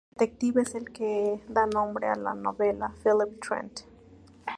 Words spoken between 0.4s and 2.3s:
es el que da nombre a